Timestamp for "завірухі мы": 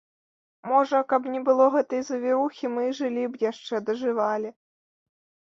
2.09-2.81